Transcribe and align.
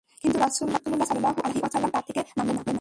কিন্তু 0.21 0.37
রাসূলুল্লাহ 0.39 0.81
সাল্লাল্লাহু 0.83 1.39
আলাইহি 1.41 1.59
ওয়াসাল্লাম 1.61 1.91
তা 1.95 2.01
থেকে 2.07 2.21
নামলেন 2.37 2.55
না। 2.57 2.63